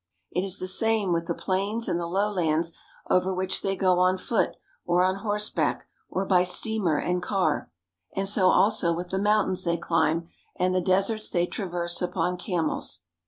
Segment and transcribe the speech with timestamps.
[0.31, 2.73] It is the same with the 7 Ai f\Kf>*^ 8 PREFACE plains and the lowlands
[3.11, 7.71] over which they go on foot or on horseback, or by steamer and car,
[8.15, 13.01] and so also with the mountains they cHmb and the deserts they traverse upon camels.